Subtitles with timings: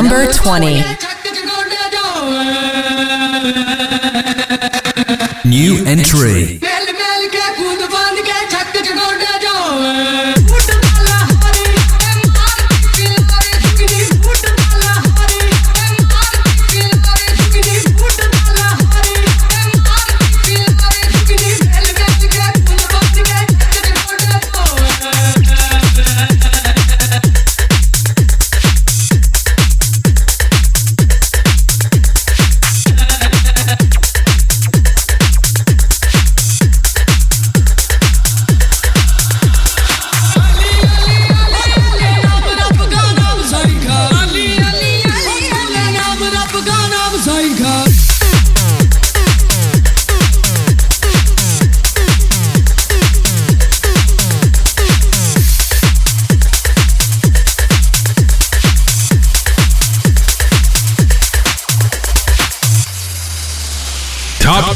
[0.00, 0.80] Number 20.
[5.44, 6.69] New entry.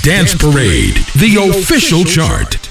[0.05, 2.64] Dance Parade, the official chart.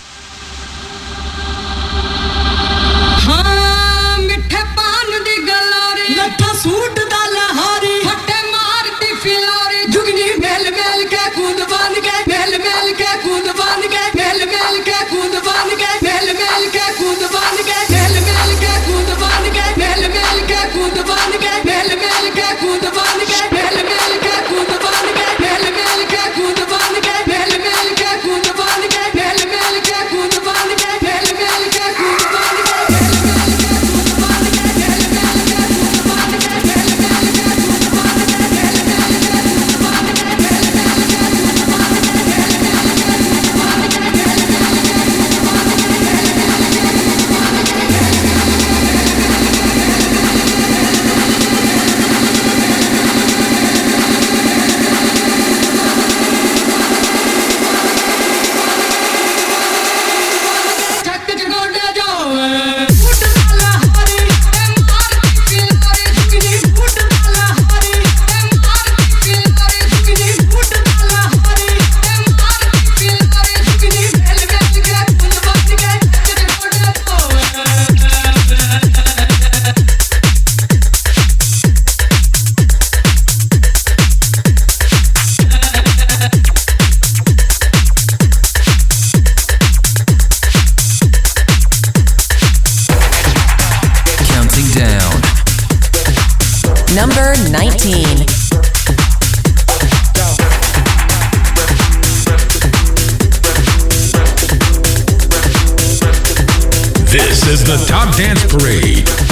[97.86, 98.86] Express,
[100.16, 100.24] yo.
[107.66, 109.23] The Top Dance partner,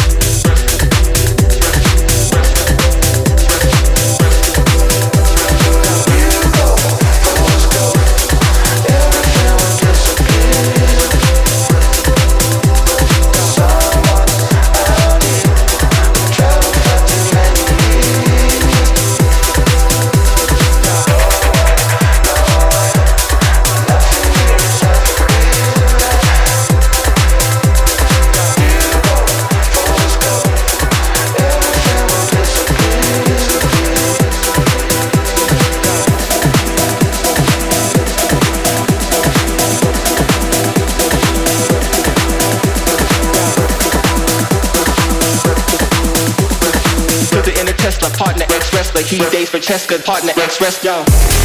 [49.11, 51.40] express, like for days Francesca, partner, express, yo.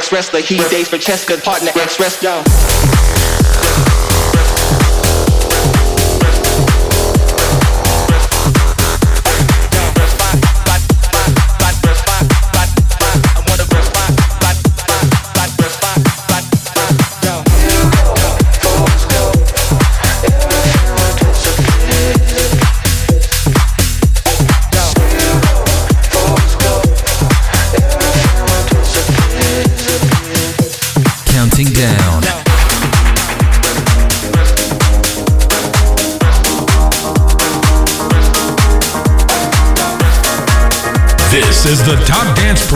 [0.00, 0.40] Partner ex wrestler.
[0.40, 2.99] He dates for Cheska, partner ex wrestler.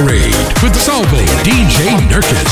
[0.04, 2.44] Parade with Salvo DJ Nurkis.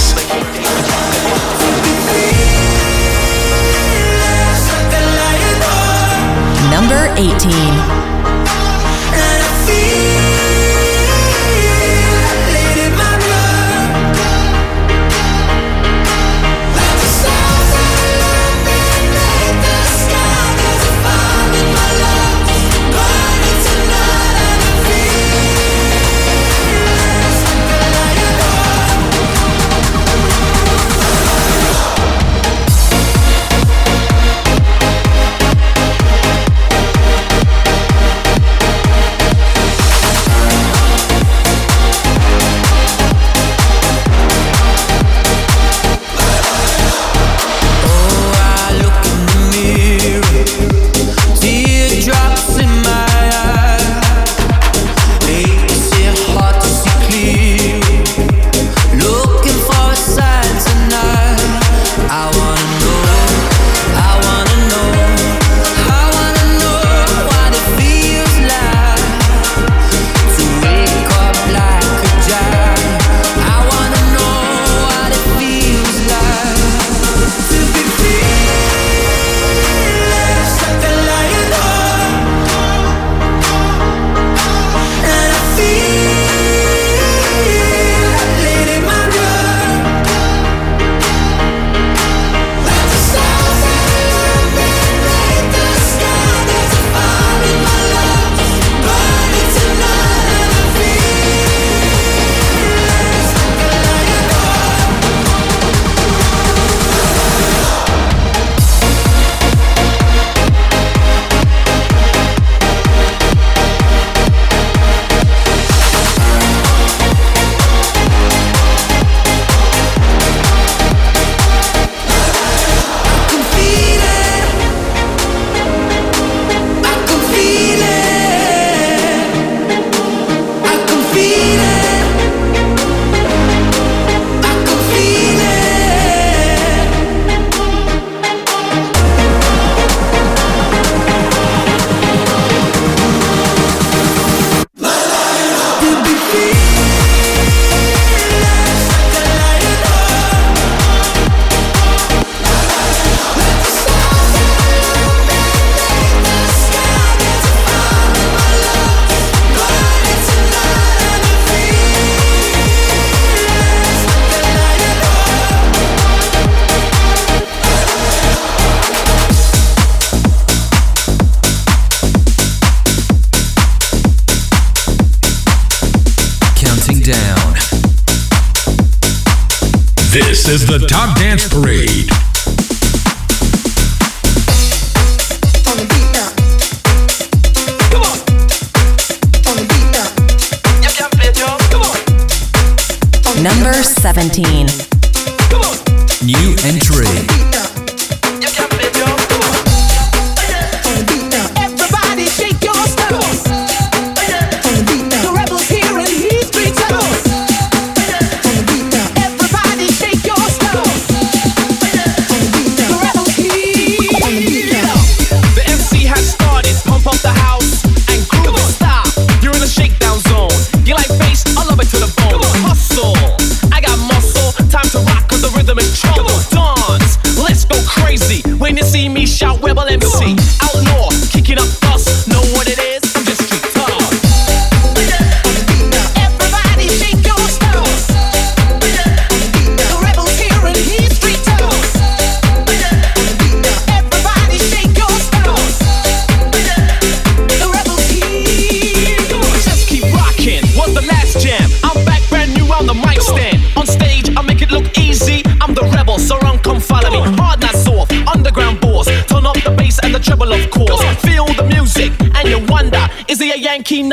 [230.01, 230.62] The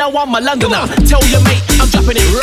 [0.00, 0.12] Yankee?
[0.12, 0.86] No, I'm a Londoner.
[1.06, 2.39] Tell your mate I'm dropping it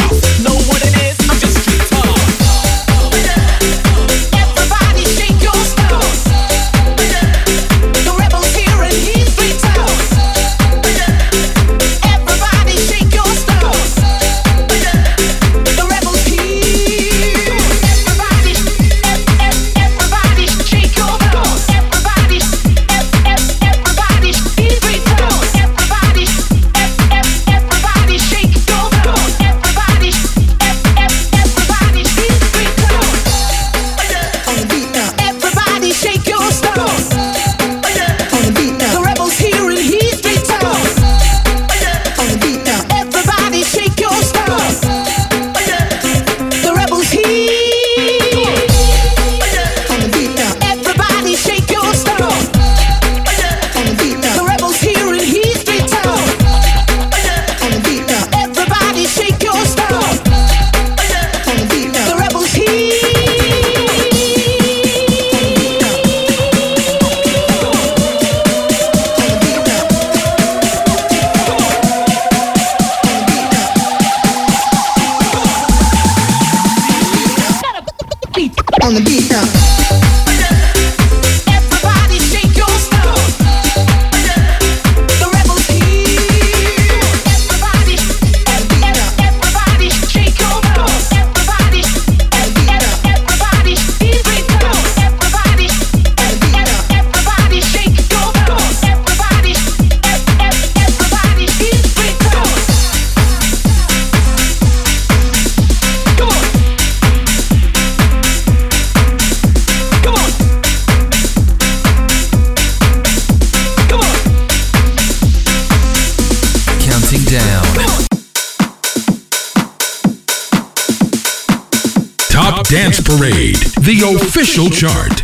[123.99, 125.23] the official chart.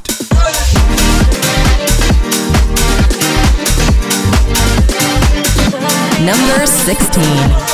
[6.25, 7.73] Number 16.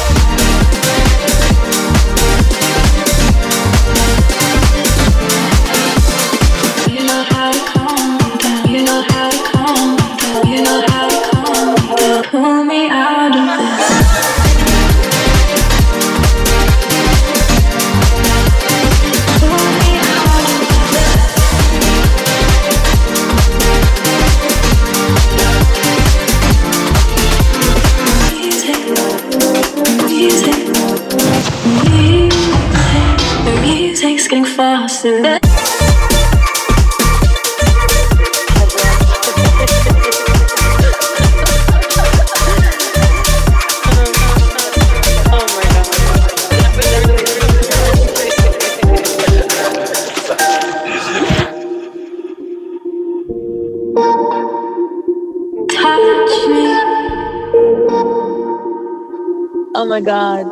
[59.99, 60.45] My god.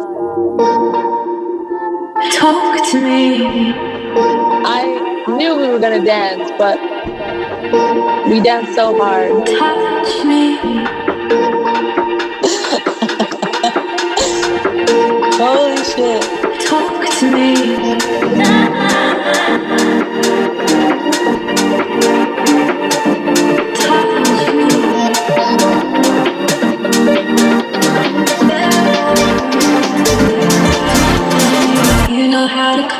[2.33, 3.73] Talk to me.
[4.65, 6.77] I knew we were gonna dance, but
[8.29, 9.45] we danced so hard.
[9.45, 10.57] Touch me.
[15.37, 16.23] Holy shit.
[16.67, 18.66] Talk to me.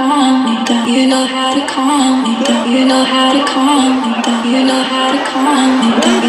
[0.08, 2.72] You know how to calm me down.
[2.72, 4.48] You know how to calm me down.
[4.48, 6.24] You know how to calm me down.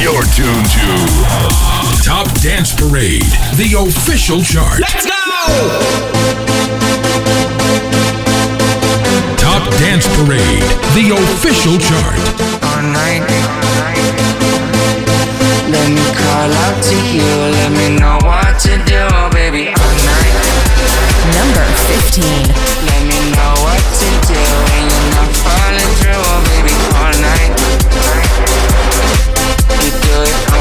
[0.00, 0.86] You're tuned to
[2.02, 3.22] Top Dance Parade,
[3.56, 4.80] the official chart.
[5.54, 5.94] Let's go!
[9.38, 12.18] Top Dance Parade, the official chart.
[12.64, 13.22] All night.
[15.70, 17.30] Let me call out to you.
[17.54, 19.68] Let me know what to do, baby.
[19.68, 20.34] All night.
[21.34, 22.24] Number 15.
[22.86, 26.74] Let me know what to do when you're not falling through, baby.
[26.98, 27.52] All night.
[29.84, 30.53] You do it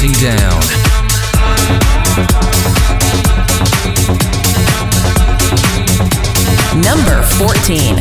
[0.00, 0.60] melting down.
[6.82, 7.96] number 14.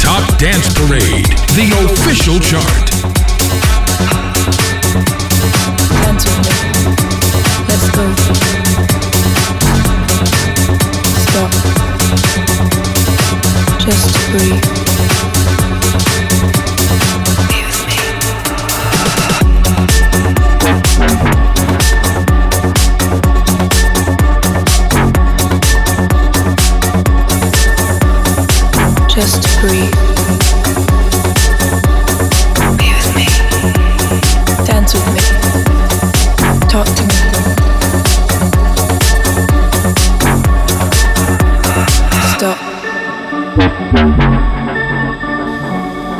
[0.00, 2.90] Top Dance Parade, the official chart.
[6.02, 6.26] Dance.
[7.68, 8.04] Let's go.
[11.26, 11.50] Stop.
[13.80, 14.75] Just breathe.
[29.62, 29.62] Be
[32.92, 33.26] with me.
[34.66, 35.20] Dance with me.
[36.68, 37.16] Talk to me.
[42.36, 42.58] Stop.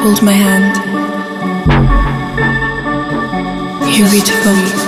[0.00, 0.76] Hold my hand.
[3.94, 4.85] You beautiful.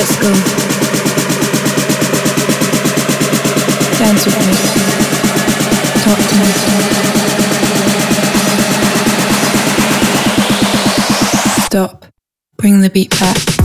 [0.00, 0.32] Let's go.
[3.98, 4.54] Dance with me.
[6.00, 6.46] Talk to me.
[11.66, 12.06] Stop.
[12.56, 13.59] Bring the beat back.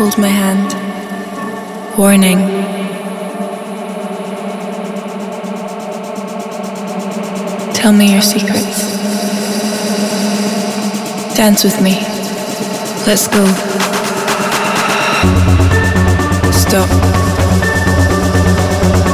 [0.00, 0.72] hold my hand.
[1.98, 2.38] Warning.
[7.74, 8.96] Tell me your secrets.
[11.36, 12.00] Dance with me.
[13.06, 13.44] Let's go.
[16.50, 16.88] Stop.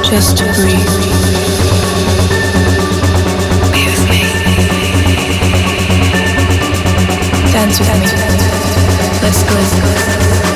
[0.05, 0.93] Just to breathe.
[7.53, 8.07] Dance with me.
[9.21, 9.55] Let's go.
[9.57, 10.56] Let's go.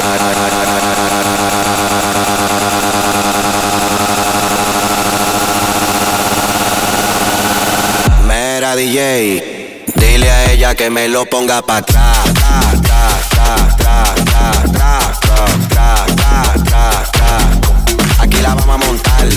[8.75, 12.19] DJ, dile a ella que me lo ponga para atrás.
[18.19, 19.27] Aquí la vamos a montar,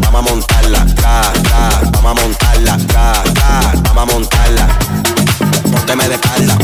[0.00, 0.86] vamos a montarla,
[1.92, 2.76] vamos a montarla,
[3.84, 4.78] vamos a montarla.
[5.70, 6.58] Pónteme de espalda.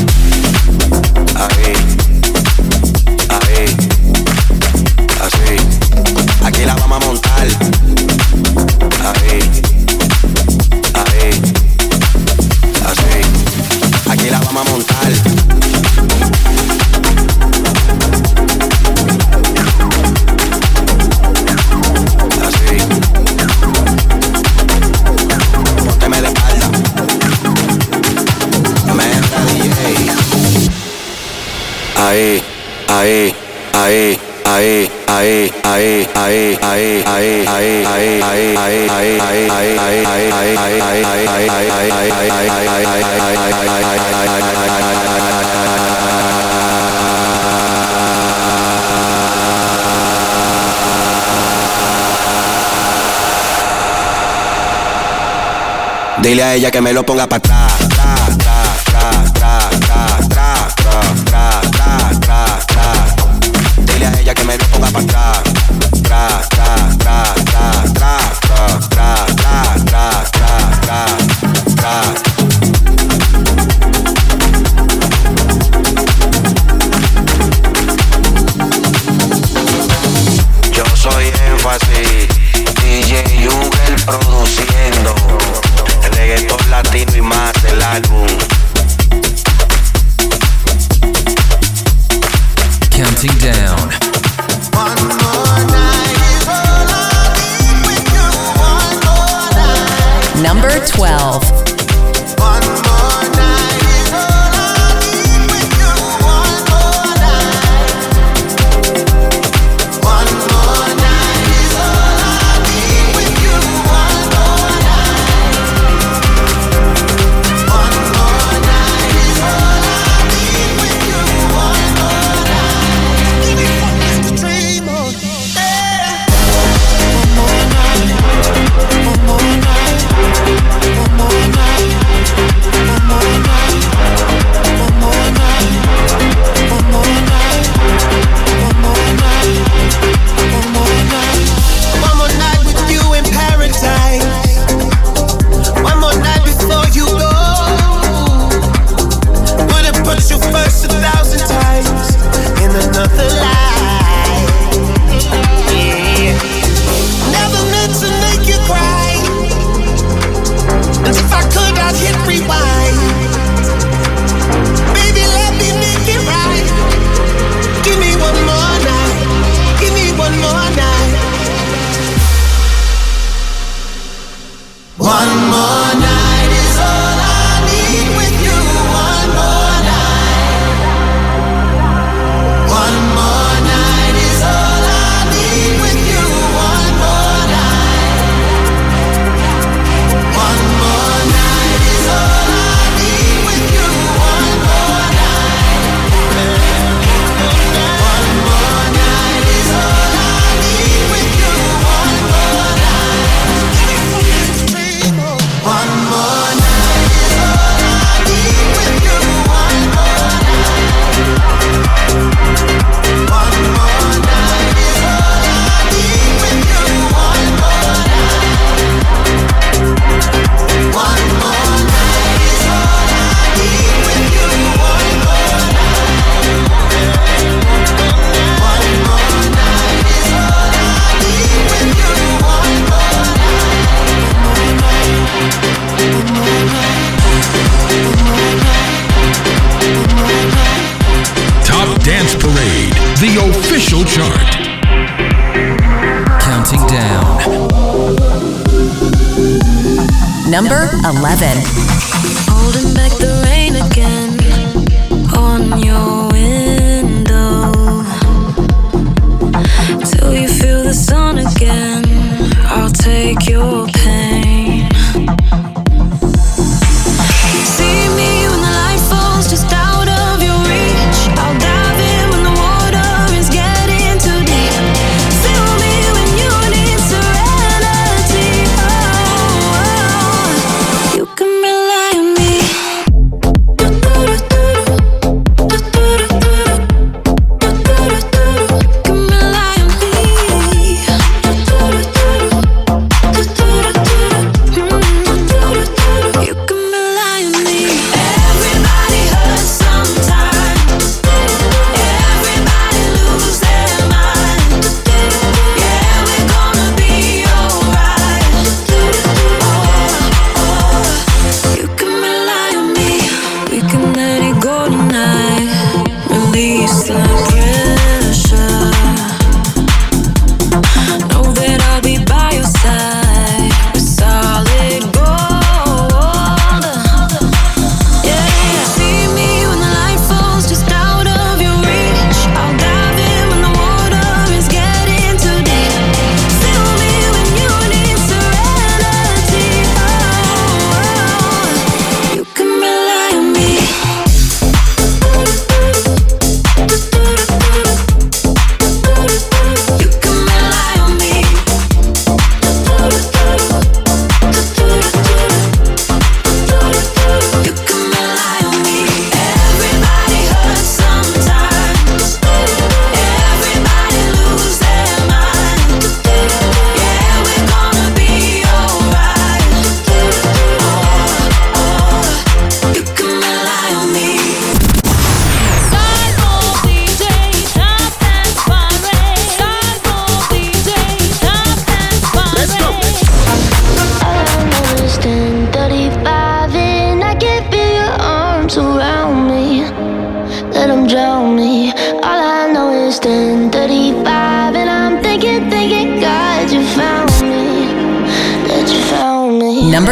[56.23, 57.60] Dile a ella que me lo ponga para atrás.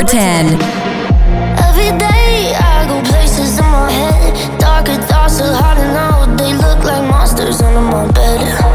[0.08, 0.46] 10.
[1.68, 4.58] Every day I go places in my head.
[4.58, 6.38] Darker thoughts are hiding out.
[6.38, 8.67] They look like monsters under my bed.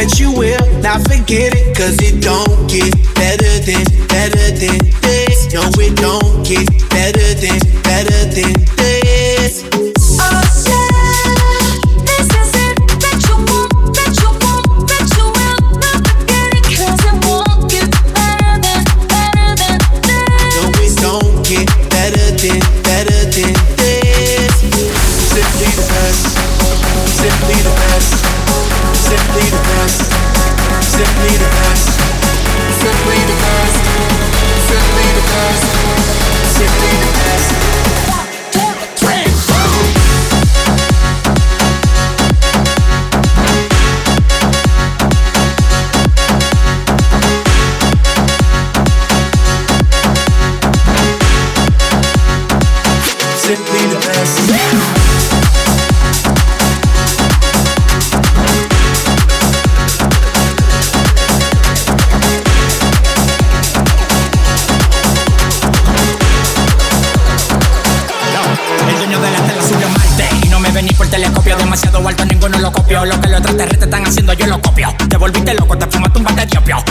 [0.00, 0.82] Won't, you will.
[0.82, 2.49] not forget it, cause it don't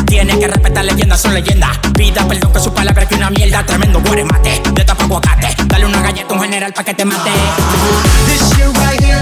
[0.05, 1.77] Tienes que respetar leyendas, son leyendas.
[1.95, 3.65] Pida perdón que su palabra es que una mierda.
[3.65, 5.58] Tremendo guaremate, de tapa aguacate
[6.09, 7.29] Dale una un general pa' que te mate
[8.25, 9.21] This shit right here,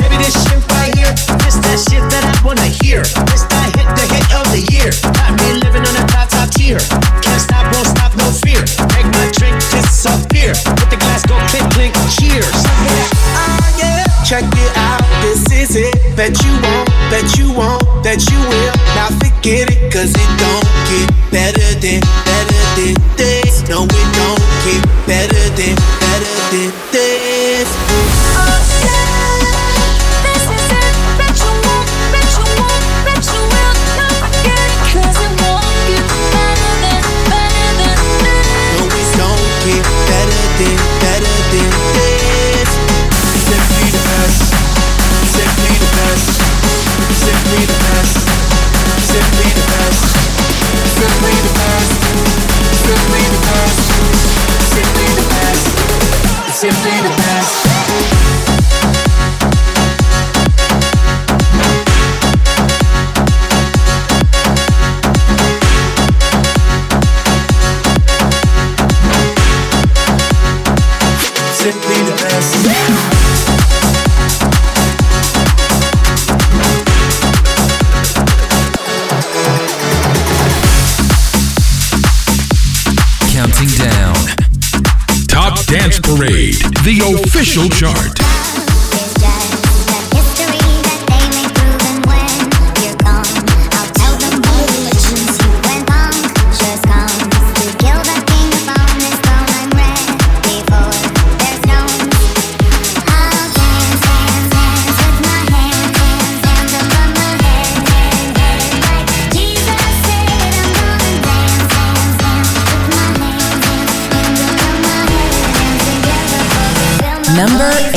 [0.00, 1.12] baby, this shit right here.
[1.44, 3.04] This that shit that I wanna hear.
[3.28, 4.88] This that hit, the hit of the year.
[5.12, 6.80] Got me living on a top, top tier.
[7.20, 8.64] Can't stop, won't stop, no fear.
[8.96, 10.56] Make my drink disappear.
[10.80, 12.64] With the glass go clink, clink, cheers.
[13.36, 14.08] Ah, yeah.
[14.24, 16.16] Check it out, this is it.
[16.16, 18.72] Bet you won't, bet you won't, bet you will.
[18.96, 23.45] Now forget it, cause it don't get better than, better than this.
[23.68, 26.85] No, it don't get better than, better than
[83.30, 84.14] Counting down.
[85.28, 88.45] Top Dance Parade, the official chart.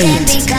[0.01, 0.58] eight.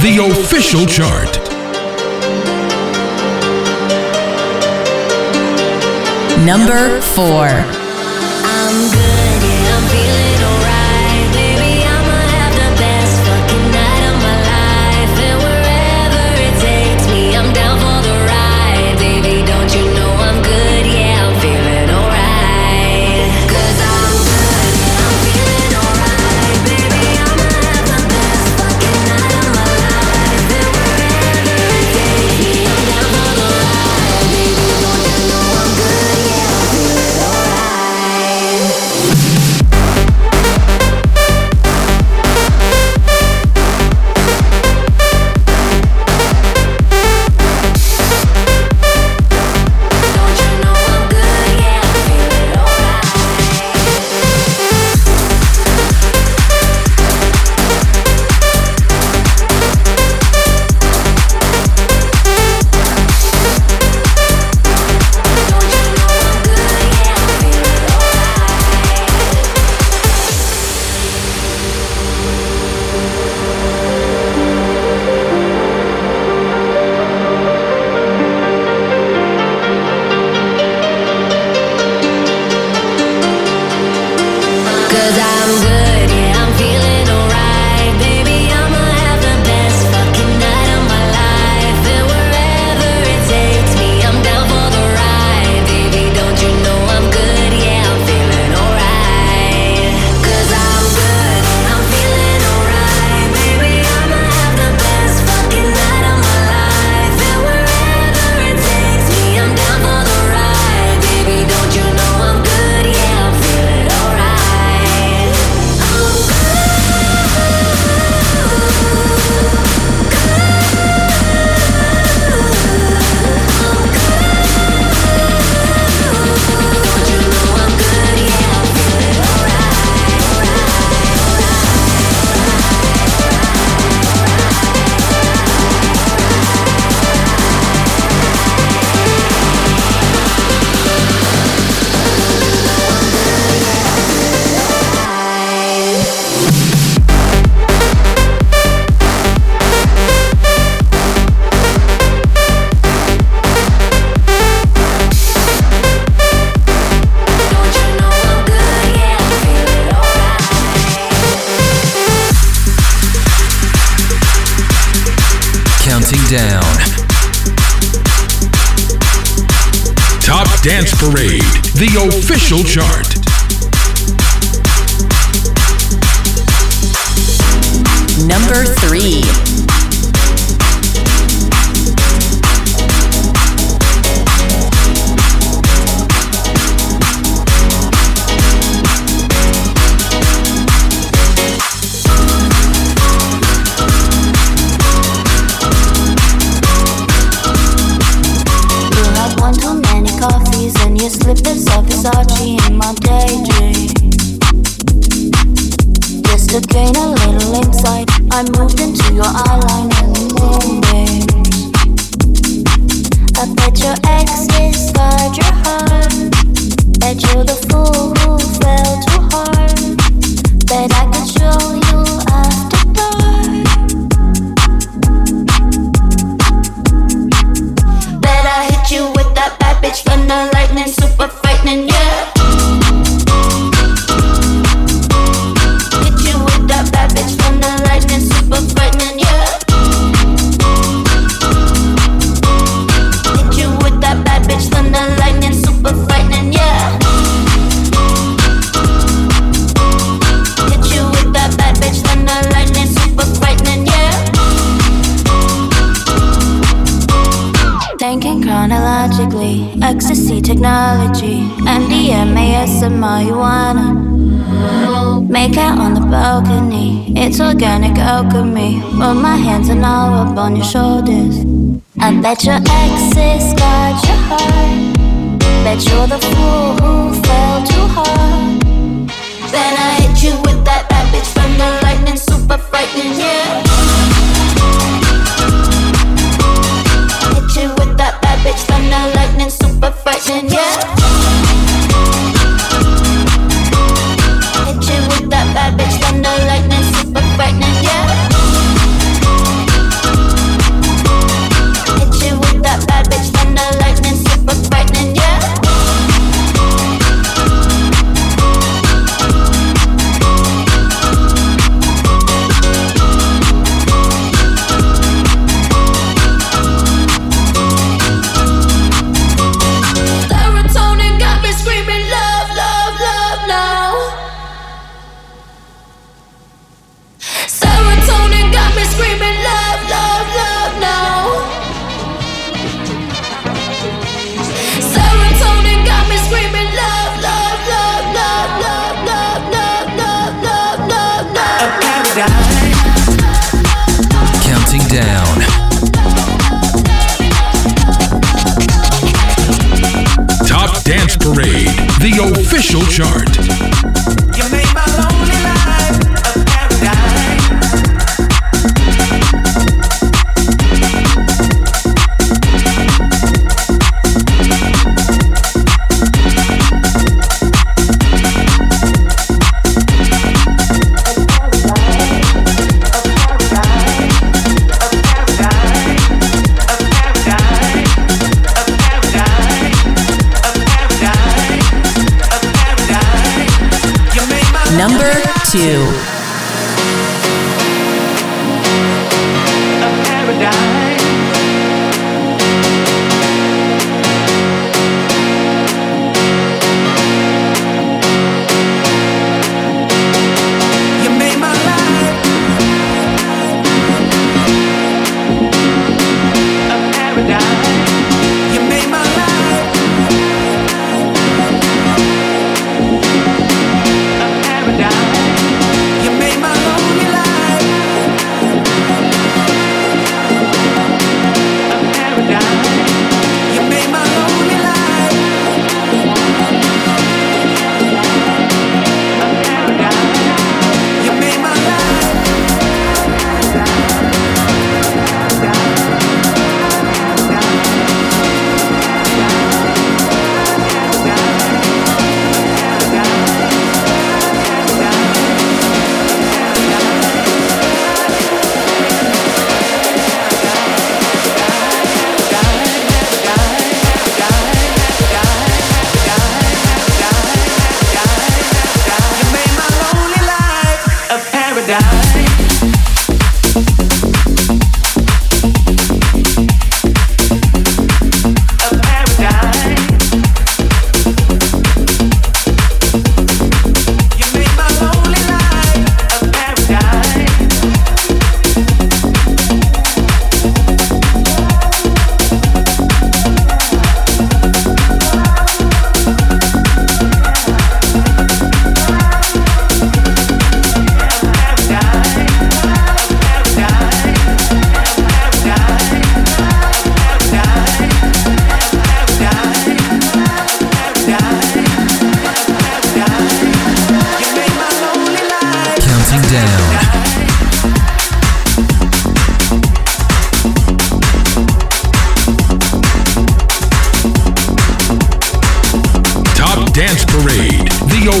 [0.00, 1.36] The official chart.
[6.46, 7.77] Number 4.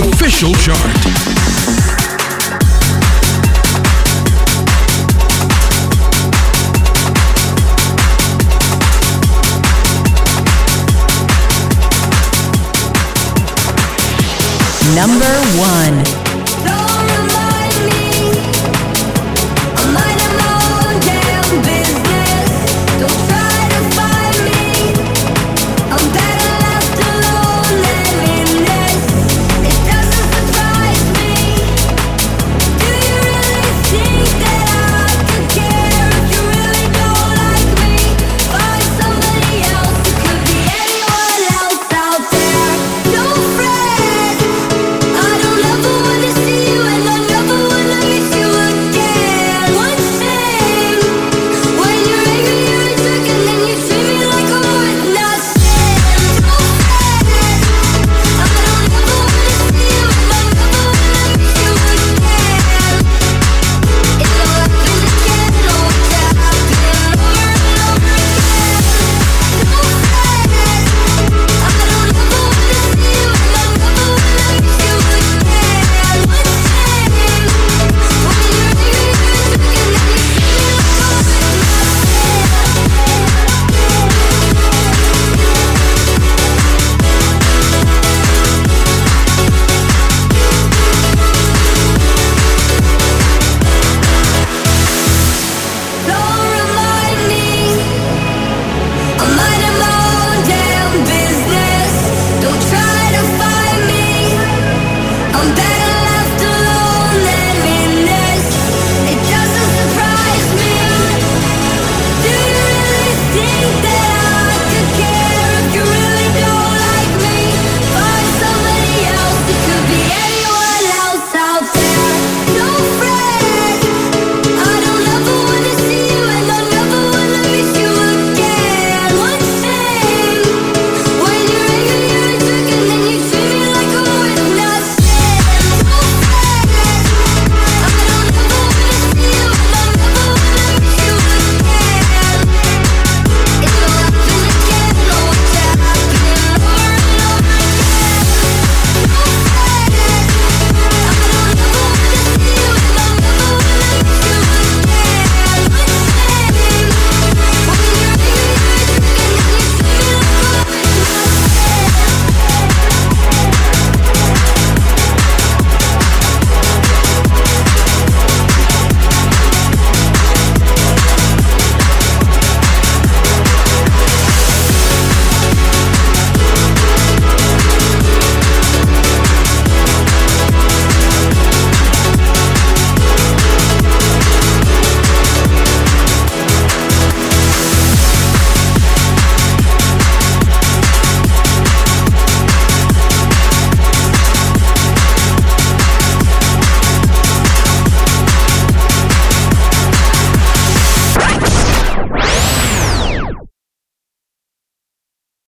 [0.00, 0.78] Official chart.
[14.94, 16.27] Number one.